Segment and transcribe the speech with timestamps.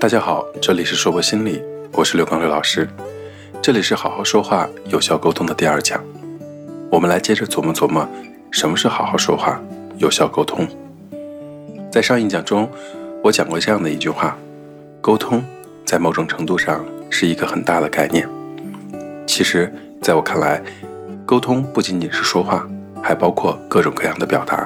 [0.00, 1.60] 大家好，这里是说博心理，
[1.92, 2.88] 我是刘刚刘老师。
[3.60, 6.00] 这里是好好说话、有效沟通的第二讲，
[6.88, 8.08] 我们来接着琢磨琢磨，
[8.52, 9.60] 什么是好好说话、
[9.96, 10.68] 有效沟通。
[11.90, 12.70] 在上一讲中，
[13.24, 14.38] 我讲过这样的一句话：
[15.00, 15.42] 沟通
[15.84, 18.28] 在某种程度上是一个很大的概念。
[19.26, 20.62] 其实，在我看来，
[21.26, 22.64] 沟通不仅仅是说话，
[23.02, 24.64] 还包括各种各样的表达，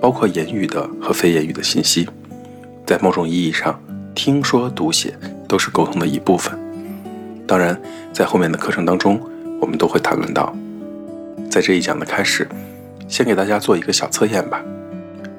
[0.00, 2.08] 包括言语的和非言语的信息。
[2.84, 3.80] 在某种意义上，
[4.14, 5.12] 听说读写
[5.48, 6.58] 都是沟通的一部分。
[7.46, 7.78] 当然，
[8.12, 9.20] 在后面的课程当中，
[9.60, 10.54] 我们都会谈论到。
[11.50, 12.48] 在这一讲的开始，
[13.08, 14.62] 先给大家做一个小测验吧。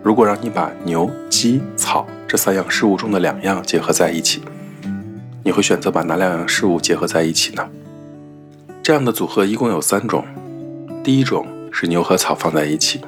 [0.03, 4.43] 如果让你把牛、鸡、草这三样事物中的两样结合在一起，
[5.43, 7.67] 你会选择把哪两样事物结合在一起呢？
[8.83, 10.23] 这样的组合一共有三种。
[11.03, 13.01] 第一种是牛和草放在一起，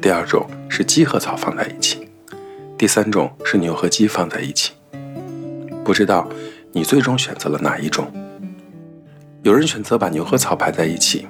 [0.00, 2.03] 第二种是鸡和草放在一起。
[2.84, 4.72] 第三种是牛和鸡放在一起，
[5.82, 6.28] 不知道
[6.70, 8.12] 你最终选择了哪一种？
[9.42, 11.26] 有人选择把牛和草排在一起，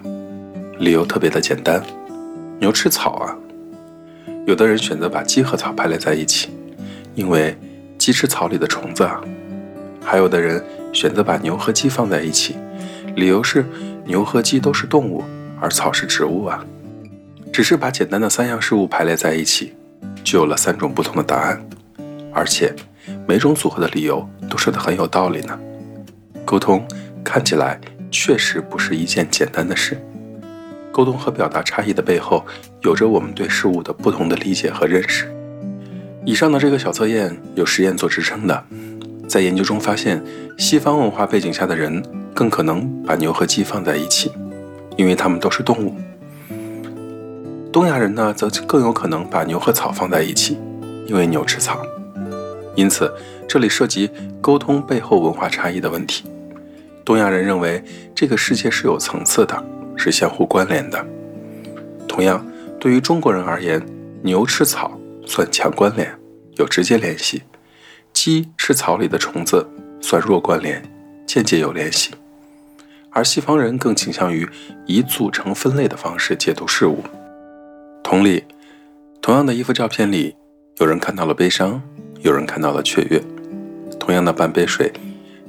[0.81, 1.81] 理由特别的简单，
[2.59, 3.39] 牛吃草啊。
[4.49, 6.49] 有的人选择把鸡和草排列在一起，
[7.15, 7.57] 因为
[7.99, 9.23] 鸡吃草里的虫子啊。
[10.03, 10.61] 还有的人
[10.93, 12.57] 选择把牛和鸡放在一起，
[13.15, 13.65] 理由是
[14.05, 15.23] 牛和鸡都是动物，
[15.61, 16.67] 而草是植物啊。
[17.53, 19.73] 只是把简单的三样事物排列在一起。
[20.25, 21.65] 就有了三种不同的答案，
[22.33, 22.75] 而且
[23.29, 25.57] 每种组合的理由都说得很有道理呢。
[26.45, 26.85] 沟通
[27.23, 27.79] 看起来
[28.11, 29.97] 确实不是一件简单的事。
[30.91, 32.45] 沟通和表达差异的背后，
[32.83, 35.31] 有着我们对事物的不同的理解和认识。
[36.25, 38.65] 以上的这个小测验有实验做支撑的，
[39.29, 40.23] 在研究中发现，
[40.57, 42.03] 西方文化背景下的人
[42.33, 44.33] 更可能把牛和鸡放在一起，
[44.97, 45.95] 因为它们都是动物。
[47.75, 50.57] 东亚人呢，则更有可能把牛和草放在一起，
[51.09, 51.85] 因为牛吃草。
[52.77, 53.13] 因此，
[53.49, 54.09] 这里涉及
[54.41, 56.23] 沟通背后文化差异的问题。
[57.05, 57.83] 东亚人认为
[58.15, 59.61] 这个世界是有层次的，
[59.97, 61.05] 是相互关联的。
[62.07, 62.47] 同样，
[62.79, 63.85] 对于中国人而言，
[64.23, 64.97] 牛吃草
[65.27, 66.17] 算强关联，
[66.55, 67.41] 有直接联系；
[68.13, 69.69] 鸡吃草里的虫子
[70.01, 70.81] 算弱关联，
[71.27, 72.15] 间接有联系。
[73.11, 74.49] 而西方人更倾向于
[74.87, 77.03] 以组成分类的方式解读事物。
[78.05, 78.45] 同理，
[79.23, 80.37] 同样的一幅照片里，
[80.77, 81.81] 有人看到了悲伤，
[82.21, 83.19] 有人看到了雀跃；
[83.99, 84.93] 同样的半杯水，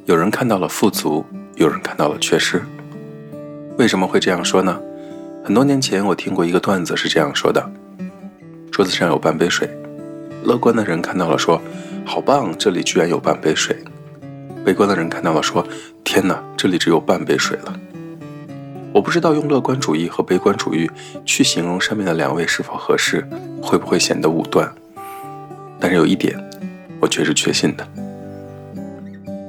[0.05, 1.25] 有人看到了富足，
[1.57, 2.63] 有人看到了缺失。
[3.77, 4.79] 为什么会这样说呢？
[5.43, 7.61] 很多年前我听过一个段子，是这样说的：
[8.71, 9.69] 桌子上有半杯水，
[10.45, 11.61] 乐观的人看到了说
[12.07, 13.75] ：“好棒，这里居然有半杯水。”
[14.63, 15.67] 悲观的人看到了说
[16.05, 17.77] ：“天哪，这里只有半杯水了。”
[18.95, 20.89] 我不知道用乐观主义和悲观主义
[21.25, 23.27] 去形容上面的两位是否合适，
[23.61, 24.73] 会不会显得武断？
[25.77, 26.33] 但是有一点，
[27.01, 27.85] 我却是确信的：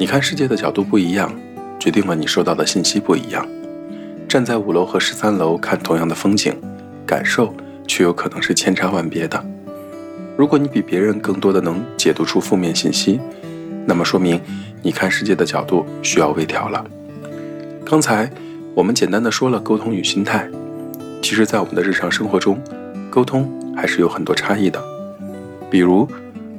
[0.00, 1.32] 你看世界的角度不一样，
[1.78, 3.46] 决定了你收到的信息不一样。
[4.26, 6.52] 站在五楼和十三楼看同样的风景，
[7.06, 7.54] 感受
[7.86, 9.40] 却有可能是千差万别的。
[10.36, 13.20] 如果你比别人更多的能解读出负面信息，
[13.86, 14.40] 那么说明
[14.82, 16.84] 你看世界的角度需要微调了。
[17.84, 18.28] 刚才。
[18.76, 20.46] 我们简单的说了沟通与心态，
[21.22, 22.62] 其实，在我们的日常生活中，
[23.08, 24.78] 沟通还是有很多差异的。
[25.70, 26.06] 比如，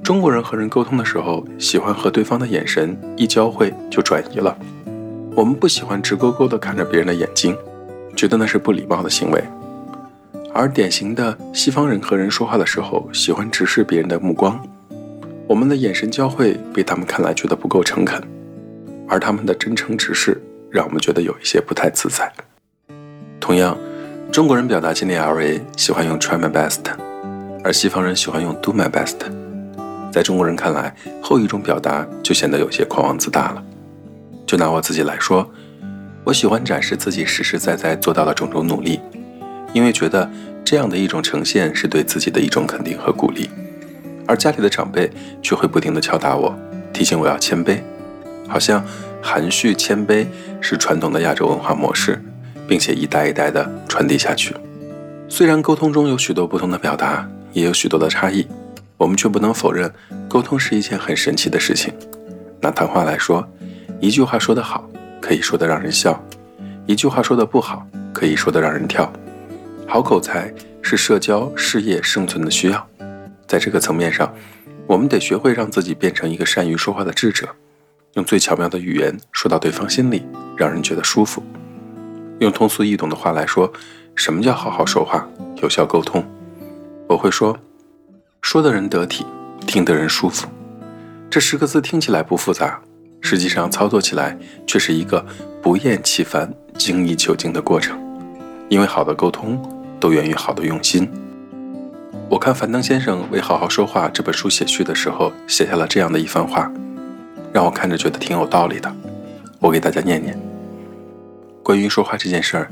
[0.02, 4.58] 中国人和人沟通的时候，喜欢和对方的眼神一交汇就转移了。
[5.36, 7.56] 我们不喜欢直勾勾的看着别人的眼睛，
[8.16, 9.44] 觉得那是不礼貌的行为。
[10.52, 14.60] 而典型的西方人和人说话的时候，喜欢直视别人的目光，
[15.46, 18.20] 我们的眼神交汇被他们看来觉得不够诚恳，
[19.08, 20.42] 而他们的真诚直视。
[20.70, 22.32] 让我们觉得有一些不太自在。
[23.40, 23.78] 同样，
[24.32, 26.80] 中国人表达尽力而为，喜欢用 try my best，
[27.64, 29.16] 而西方人喜欢用 do my best。
[30.12, 33.64] 在中国人看来，后一种表达就显得有些狂妄自大了。
[34.46, 35.50] 就拿我自己来说，
[36.24, 39.00] 我喜欢展示自己实实在在做到的种种努力，
[39.74, 40.30] 因为觉得
[40.66, 43.50] 这样的一种呈现是对自己的一种肯定和鼓励。
[44.26, 45.10] 而家里的长辈
[45.42, 46.54] 却会不停地敲打我，
[46.92, 47.80] 提醒我要谦卑，
[48.50, 48.84] 好像。
[49.22, 50.26] 含蓄谦卑
[50.62, 52.22] 是传统的亚洲文化模式，
[52.68, 54.56] 并且一代一代的传递下去。
[55.30, 58.48] 虽然沟通中有许多不同的表达，也有许多的差异，
[58.96, 59.92] 我们却不能否认，
[60.30, 61.94] 沟通是一件很神奇的事情。
[62.62, 63.48] 拿谈话来说，
[64.00, 66.14] 一句话说得好，可以说得让人笑；
[66.86, 69.12] 一句话说得不好，可以说得让人跳。
[69.86, 72.88] 好口才是社交、事业、生存的需要。
[73.48, 74.34] 在这个层面上，
[74.86, 77.48] 我们得学会让自己变成一个善于说话的智者。
[78.18, 80.26] 用最巧妙的语言说到对方心里，
[80.58, 81.44] 让人觉得舒服。
[82.40, 83.72] 用通俗易懂的话来说，
[84.16, 85.28] 什么叫好好说话、
[85.62, 86.26] 有效沟通？
[87.08, 87.56] 我会说，
[88.42, 89.24] 说的人得体，
[89.68, 90.48] 听的人舒服。
[91.30, 92.82] 这这十个字听起来不复杂，
[93.22, 94.36] 实际上操作起来
[94.66, 95.24] 却是一个
[95.62, 97.96] 不厌其烦、精益求精的过程。
[98.70, 99.62] 因为好的沟通
[100.00, 101.08] 都源于好的用心。
[102.28, 106.72] 我看樊登先生为《好好说话》这本书写序的时候，写下了这样的一番话，
[107.54, 108.94] 让我看着觉得挺有道理的。
[109.60, 110.40] 我给大家念念：
[111.64, 112.72] 关于说话这件事儿，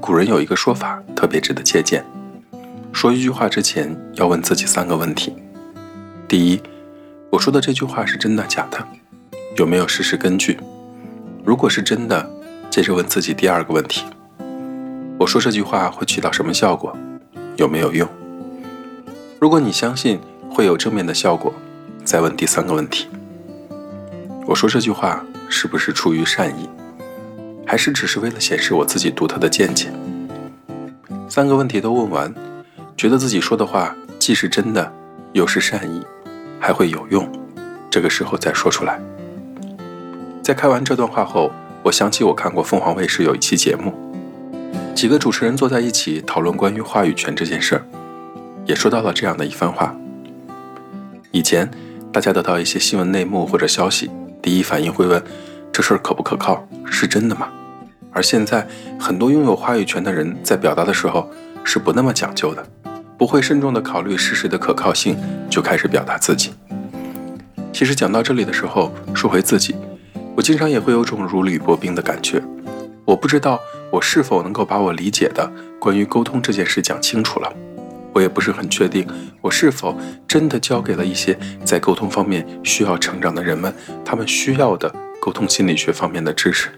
[0.00, 2.04] 古人有一个说法特别值得借鉴。
[2.92, 5.34] 说一句话之前，要问自己三个问题：
[6.28, 6.60] 第一，
[7.30, 8.78] 我说的这句话是真的假的？
[9.56, 10.58] 有没有事实根据？
[11.44, 12.30] 如果是真的，
[12.70, 14.04] 接着问自己第二个问题：
[15.18, 16.96] 我说这句话会起到什么效果？
[17.56, 18.08] 有没有用？
[19.38, 20.18] 如果你相信
[20.50, 21.52] 会有正面的效果，
[22.04, 23.08] 再问第三个问题：
[24.52, 26.68] 我说这句话是不是出于善意，
[27.66, 29.90] 还是只是为了显示我自己独特的见解？
[31.26, 32.30] 三个问题都问完。
[32.94, 34.92] 觉得自己说的话既是真的，
[35.32, 36.02] 又是善意，
[36.60, 37.26] 还会有用，
[37.88, 39.00] 这个时候再说出来。
[40.42, 41.50] 在开完这段话后，
[41.82, 43.94] 我想起我看过凤凰卫视有一期节目，
[44.94, 47.86] 几个主持人坐在一起讨论关于话语权这件事儿，
[48.66, 49.96] 也说到了这样的一番话。
[51.30, 51.70] 以前
[52.12, 54.10] 大家得到一些新闻内幕或者消息，
[54.42, 55.22] 第一反应会问
[55.72, 57.48] 这事儿可不可靠，是真的吗？
[58.10, 58.66] 而现在
[58.98, 61.30] 很多拥有话语权的人在表达的时候
[61.64, 62.66] 是不那么讲究的。
[63.16, 65.16] 不会慎重的考虑事实的可靠性，
[65.48, 66.52] 就开始表达自己。
[67.72, 69.76] 其实讲到这里的时候，说回自己，
[70.34, 72.42] 我经常也会有种如履薄冰的感觉。
[73.04, 73.60] 我不知道
[73.92, 75.48] 我是否能够把我理解的
[75.78, 77.52] 关于沟通这件事讲清楚了。
[78.14, 79.06] 我也不是很确定，
[79.40, 79.98] 我是否
[80.28, 83.74] 真的教给了一些在沟通方面需要成长的人们，
[84.04, 86.68] 他们需要的沟通心理学方面的知识。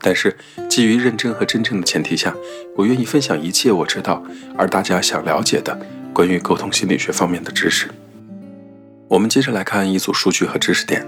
[0.00, 0.36] 但是，
[0.68, 2.34] 基于认真和真诚的前提下，
[2.76, 4.22] 我愿意分享一切我知道
[4.58, 5.78] 而大家想了解的
[6.12, 7.88] 关于沟通心理学方面的知识。
[9.08, 11.06] 我们接着来看一组数据和知识点。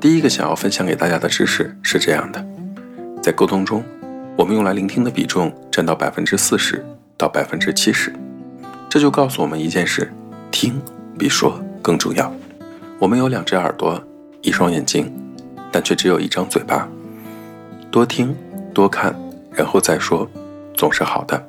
[0.00, 2.46] 第一个想要分享给大家的知识是这样的：
[3.20, 3.82] 在沟通中，
[4.36, 6.84] 我们用来聆听的比重占到百分之四十
[7.18, 8.12] 到百分之七十。
[8.90, 10.12] 这就告诉我们一件事：
[10.50, 10.82] 听
[11.16, 12.30] 比说更重要。
[12.98, 14.02] 我们有两只耳朵，
[14.42, 15.08] 一双眼睛，
[15.70, 16.88] 但却只有一张嘴巴。
[17.88, 18.34] 多听
[18.74, 19.14] 多看，
[19.52, 20.28] 然后再说，
[20.74, 21.40] 总是好的。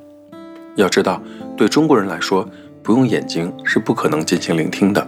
[0.75, 1.19] 要知道，
[1.57, 2.47] 对中国人来说，
[2.83, 5.05] 不用眼睛是不可能进行聆听的，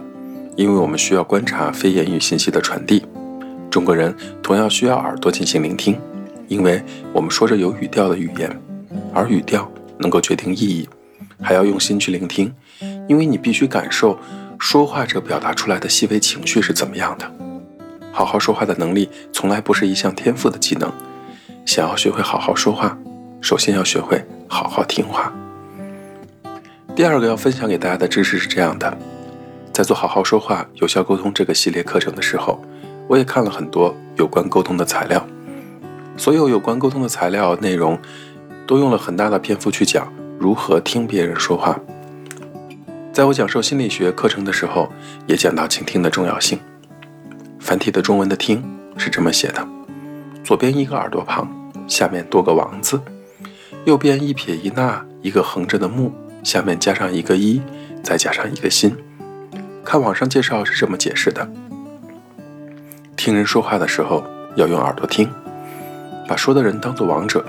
[0.56, 3.06] 因为我们需要观察非言语信息的传递。
[3.70, 5.96] 中国人同样需要耳朵进行聆听，
[6.48, 6.82] 因为
[7.12, 8.60] 我们说着有语调的语言，
[9.12, 10.88] 而语调能够决定意义。
[11.40, 12.52] 还要用心去聆听，
[13.08, 14.18] 因为你必须感受
[14.58, 17.30] 说话者表达出来的细微情绪是怎么样的。
[18.12, 20.92] 好好说话的能力从来不是一项天赋的技能。
[21.66, 22.96] 想要学会好好说话，
[23.40, 25.32] 首先要学会好好听话。
[26.94, 28.96] 第二个要分享给大家的知识是这样的：
[29.72, 32.62] 在做好好说话、有效沟通这个系列课程的时候，
[33.08, 35.26] 我也看了很多有关沟通的材料。
[36.16, 37.98] 所有有关沟通的材料内容，
[38.66, 40.12] 都用了很大的篇幅去讲
[40.44, 41.74] 如何听别人说话。
[43.14, 44.92] 在我讲授心理学课程的时候，
[45.26, 46.60] 也讲到倾听的重要性。
[47.58, 48.62] 繁体的中文的“听”
[48.98, 49.66] 是这么写的。
[50.44, 51.48] 左边一个耳朵旁，
[51.88, 52.98] 下面多个王字；
[53.86, 56.12] 右边一撇一捺一个横着的木，
[56.42, 57.62] 下面加上一个一，
[58.02, 58.94] 再加上一个心。
[59.82, 61.48] 看网上介绍是这么解释的：
[63.16, 64.22] 听人说话的时候
[64.56, 65.26] 要用耳朵听，
[66.28, 67.42] 把说的人当做王者，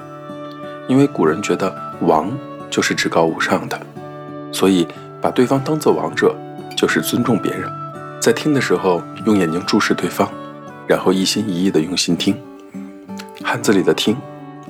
[0.87, 2.31] 因为古人觉得王
[2.69, 3.79] 就是至高无上的，
[4.51, 4.87] 所以
[5.21, 6.35] 把对方当做王者
[6.75, 7.69] 就是尊重别人。
[8.19, 10.29] 在听的时候用眼睛注视对方，
[10.87, 12.35] 然后一心一意的用心听。
[13.43, 14.17] 汉字里的“听”，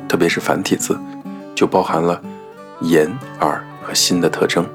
[0.08, 1.00] 特别是繁体字，
[1.56, 2.22] 就包含了
[2.82, 3.10] 眼、
[3.40, 4.66] 耳和心的特征，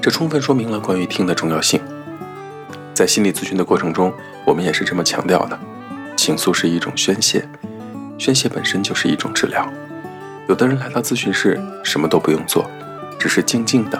[0.00, 1.80] 这充分说明了关于听的重要性。
[2.92, 4.12] 在心理咨询的过程中，
[4.44, 5.58] 我们也是这么强调的：
[6.16, 7.48] 倾诉是一种宣泄，
[8.18, 9.66] 宣泄本身就是一种治疗。
[10.50, 12.68] 有的人来到咨询室，什么都不用做，
[13.20, 13.96] 只是静静的、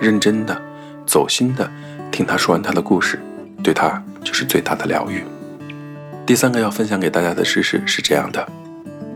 [0.00, 0.60] 认真的、
[1.06, 1.70] 走心的
[2.10, 3.16] 听他说完他的故事，
[3.62, 5.22] 对他就是最大的疗愈。
[6.26, 8.44] 第三个要分享给大家的知识是这样的。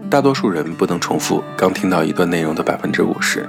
[0.09, 3.45] 大多数人不能重复刚听到一段内容的百分之五十，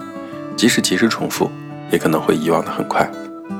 [0.57, 1.51] 即使及时重复，
[1.91, 3.07] 也可能会遗忘的很快。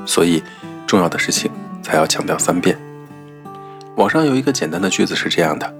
[0.04, 0.42] 所以，
[0.84, 1.48] 重要的事情
[1.80, 2.76] 才要强调三遍。
[3.94, 5.72] 网上有一个简单的句子是这样的：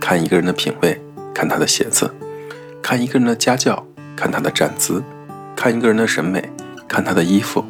[0.00, 1.00] 看一个人的品味，
[1.32, 2.10] 看他的鞋子；
[2.82, 5.02] 看一个人的家教，看他的站姿；
[5.54, 6.50] 看一个人的审美，
[6.86, 7.62] 看他的衣服；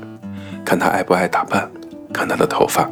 [0.65, 1.71] 看他爱不爱打扮，
[2.13, 2.91] 看他的头发。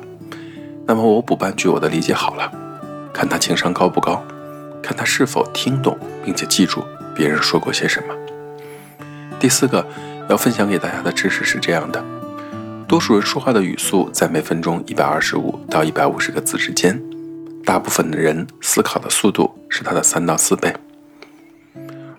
[0.86, 2.50] 那么我补半句我的理解好了：
[3.12, 4.22] 看他情商高不高。
[4.82, 8.14] 看他是否听懂，并且记住别人说过些什么。
[9.40, 9.84] 第四个
[10.28, 12.04] 要分享给大家的知识是这样的：
[12.86, 17.02] 多数人说话的语速在每分钟一百二十五到一百五十个字之间，
[17.64, 20.72] 大部分的人思考的速度是他的三到四倍。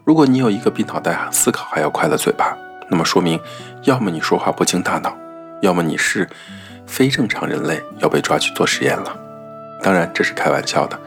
[0.07, 2.57] 如果你有一个比脑袋思考还要快的嘴巴，
[2.89, 3.37] 那么说明，
[3.83, 5.13] 要么你说话不经大脑，
[5.61, 6.25] 要么你是
[6.85, 9.13] 非正常人类，要被抓去做实验了。
[9.83, 10.97] 当然，这是开玩笑的。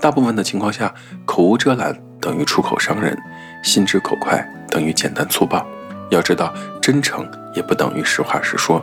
[0.00, 0.90] 大部分的情况下，
[1.26, 3.14] 口无遮拦等于出口伤人，
[3.62, 5.62] 心直口快等于简单粗暴。
[6.08, 8.82] 要知道，真诚也不等于实话实说。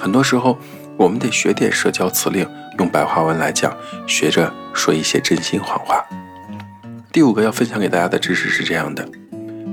[0.00, 0.58] 很多时候，
[0.96, 2.44] 我们得学点社交辞令，
[2.76, 3.72] 用白话文来讲，
[4.04, 6.04] 学着说一些真心谎话。
[7.12, 9.06] 第五个要分享给大家的知识是这样的：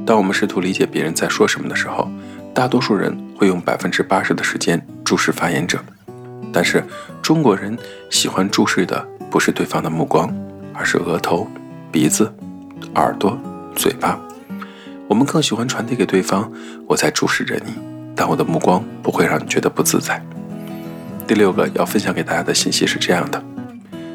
[0.05, 2.11] 当我们试图理解别人在说什么的时候，
[2.53, 5.79] 大多数人会用百分之八十的时间注视发言者，
[6.51, 6.83] 但是
[7.21, 7.77] 中国人
[8.09, 10.29] 喜欢注视的不是对方的目光，
[10.73, 11.47] 而是额头、
[11.89, 12.29] 鼻子、
[12.95, 13.39] 耳朵、
[13.73, 14.19] 嘴巴。
[15.07, 16.51] 我们更喜欢传递给对方
[16.85, 17.71] ：“我在注视着你，
[18.17, 20.21] 但我的目光不会让你觉得不自在。”
[21.25, 23.41] 第六个要分享给大家的信息是这样的：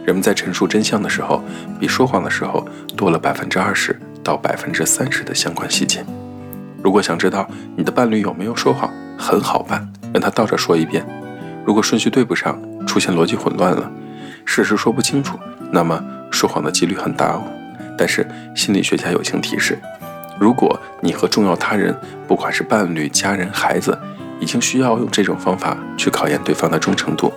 [0.04, 1.42] 人们在陈述真相的时候，
[1.80, 6.04] 比说谎的时候多了百分之二十到百分之三十的相关细节。
[6.82, 11.04] 如果想知道你的伴侣有没有说谎，很好办，让他倒着说一遍。
[11.64, 13.90] 如果顺序对不上，出现逻辑混乱了，
[14.44, 15.38] 事实说不清楚，
[15.70, 15.99] 那么
[16.30, 17.42] 说谎的几率很大哦。
[17.96, 19.78] 但是心理学家友情提示。
[20.38, 21.96] 如果你和重要他人，
[22.26, 23.96] 不管是伴侣、家人、孩子，
[24.40, 27.32] 已经需要用这种方法去考验对方的忠诚度，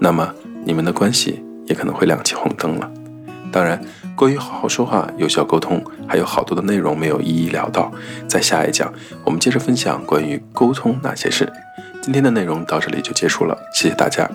[0.00, 0.28] 那么
[0.64, 2.90] 你们的关系也可能会亮起红灯了。
[3.52, 3.80] 当然，
[4.16, 7.92] 关于好好说话、有效沟通，还有好多的内容没有一一聊到，
[8.26, 8.92] 在下一讲
[9.24, 11.50] 我们接着分享关于沟通那些事。
[12.02, 14.28] 今天的内容到这里就结束了，谢谢大家。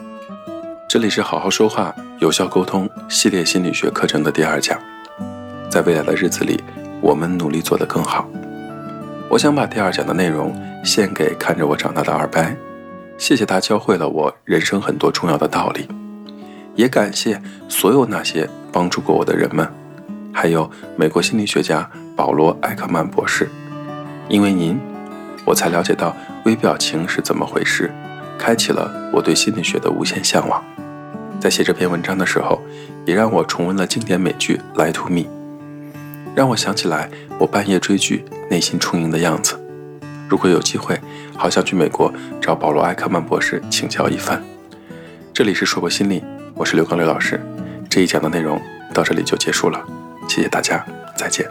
[0.88, 4.80] 这里是好好说话、有效沟通系列心理学课程的第二讲，
[5.70, 6.64] 在未来的日子里。
[7.02, 8.28] 我们努力做得更好。
[9.30, 12.44] 我想把第二讲的内容献给看着我长大的二伯，
[13.18, 15.88] 谢谢他教会了我人生很多重要的道理，
[16.80, 19.70] 也感谢所有那些帮助过我的人们，
[20.32, 23.50] 还有美国心理学家保罗·艾克曼博士。
[24.30, 24.80] 因为您，
[25.44, 27.94] 我才了解到微表情是怎么回事，
[28.38, 30.64] 开启了我对心理学的无限向往。
[31.38, 32.62] 在写这篇文章的时候，
[33.06, 35.24] 也让我重温了经典美剧《Lie to Me》。
[36.34, 39.60] 让我想起来我半夜追剧内心充盈的样子。
[40.30, 40.98] 如果有机会，
[41.36, 44.42] 好想去美国找保罗·艾克曼博士请教一番。
[45.34, 46.24] 这里是说博心理，
[46.60, 47.39] 我是刘刚刘老师。
[47.89, 48.62] 这一讲的内容
[48.94, 49.82] 到这里就结束了，
[50.28, 50.86] 谢谢大家，
[51.16, 51.48] 再见。